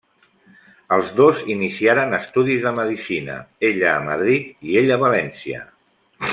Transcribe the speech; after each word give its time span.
Els 0.95 1.11
dos 1.19 1.43
iniciaren 1.55 2.17
estudis 2.19 2.65
de 2.65 2.73
medicina, 2.79 3.37
ella 3.71 3.95
a 3.99 4.03
Madrid 4.11 4.67
i 4.73 4.81
ell 4.83 4.91
a 4.97 5.01
València. 5.09 5.65